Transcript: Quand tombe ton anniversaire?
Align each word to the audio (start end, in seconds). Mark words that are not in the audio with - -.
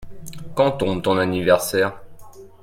Quand 0.55 0.71
tombe 0.77 1.03
ton 1.03 1.19
anniversaire? 1.19 1.93